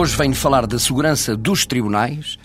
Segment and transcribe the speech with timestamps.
[0.00, 2.38] Hoje venho falar da segurança dos tribunais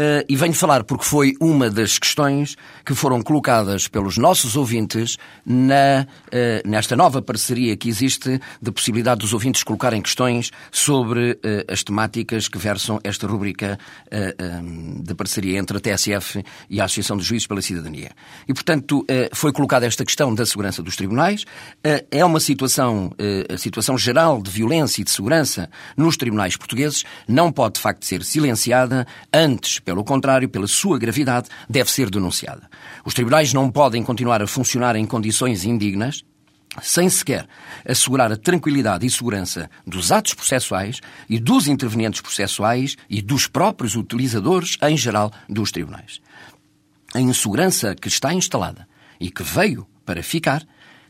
[0.00, 2.56] Uh, e venho falar porque foi uma das questões
[2.86, 9.22] que foram colocadas pelos nossos ouvintes na, uh, nesta nova parceria que existe de possibilidade
[9.22, 13.76] dos ouvintes colocarem questões sobre uh, as temáticas que versam esta rubrica
[14.62, 18.12] um, de parceria entre a TSF e a Associação de Juízes pela Cidadania.
[18.46, 21.44] E, portanto, foi colocada esta questão da segurança dos tribunais.
[22.10, 23.12] É uma situação,
[23.52, 28.04] a situação geral de violência e de segurança nos tribunais portugueses não pode, de facto,
[28.04, 32.68] ser silenciada antes pelo contrário, pela sua gravidade, deve ser denunciada.
[33.06, 36.22] Os tribunais não podem continuar a funcionar em condições indignas,
[36.82, 37.48] sem sequer
[37.88, 43.96] assegurar a tranquilidade e segurança dos atos processuais e dos intervenientes processuais e dos próprios
[43.96, 46.20] utilizadores, em geral, dos tribunais.
[47.14, 48.86] A insegurança que está instalada
[49.18, 50.62] e que veio para ficar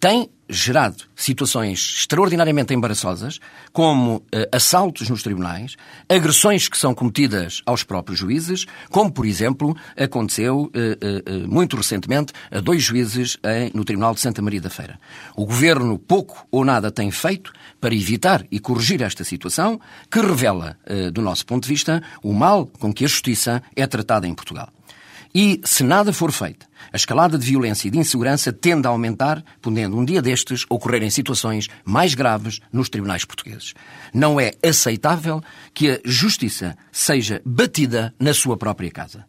[0.00, 3.38] tem gerado situações extraordinariamente embaraçosas,
[3.72, 5.76] como uh, assaltos nos tribunais,
[6.08, 12.32] agressões que são cometidas aos próprios juízes, como, por exemplo, aconteceu uh, uh, muito recentemente
[12.50, 14.98] a dois juízes em, no Tribunal de Santa Maria da Feira.
[15.36, 20.76] O Governo pouco ou nada tem feito para evitar e corrigir esta situação, que revela,
[21.12, 24.70] do nosso ponto de vista, o mal com que a justiça é tratada em Portugal.
[25.34, 29.44] E, se nada for feito, a escalada de violência e de insegurança tende a aumentar,
[29.62, 33.74] podendo um dia destes ocorrerem situações mais graves nos tribunais portugueses.
[34.12, 35.40] Não é aceitável
[35.72, 39.24] que a justiça seja batida na sua própria casa.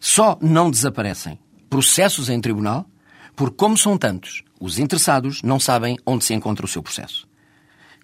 [0.00, 2.86] Só não desaparecem processos em tribunal
[3.34, 7.26] porque, como são tantos, os interessados não sabem onde se encontra o seu processo.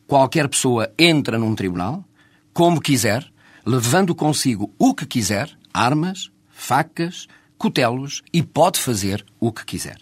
[0.08, 2.05] Qualquer pessoa entra num tribunal,
[2.52, 3.25] como quiser,
[3.64, 9.98] levando consigo o que quiser, armas, facas, cutelos e pode fazer o que quiser.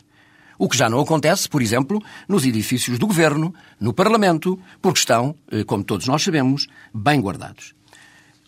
[0.58, 5.36] O que já não acontece, por exemplo, nos edifícios do governo, no Parlamento, porque estão,
[5.52, 7.74] eh, como todos nós sabemos, bem guardados.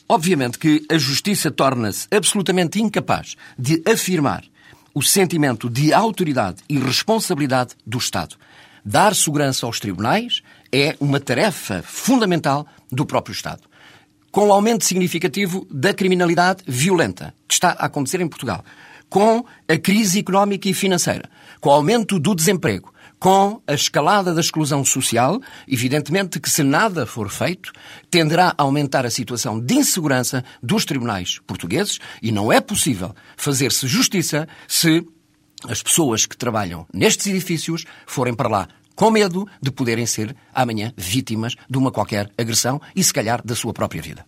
[0.08, 4.42] Obviamente que a justiça torna-se absolutamente incapaz de afirmar
[4.94, 8.36] o sentimento de autoridade e responsabilidade do Estado.
[8.82, 10.40] Dar segurança aos tribunais
[10.72, 13.68] é uma tarefa fundamental do próprio Estado
[14.30, 18.64] com o aumento significativo da criminalidade violenta que está a acontecer em Portugal,
[19.08, 21.28] com a crise económica e financeira,
[21.60, 27.04] com o aumento do desemprego, com a escalada da exclusão social, evidentemente que se nada
[27.04, 27.72] for feito,
[28.10, 33.88] tenderá a aumentar a situação de insegurança dos tribunais portugueses e não é possível fazer-se
[33.88, 35.04] justiça se
[35.66, 38.68] as pessoas que trabalham nestes edifícios forem para lá
[38.98, 43.54] com medo de poderem ser amanhã vítimas de uma qualquer agressão e, se calhar, da
[43.54, 44.26] sua própria vida.